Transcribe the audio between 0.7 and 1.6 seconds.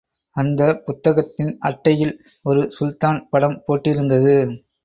புத்தகத்தின்